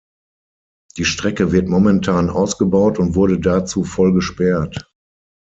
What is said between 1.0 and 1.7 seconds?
Strecke wird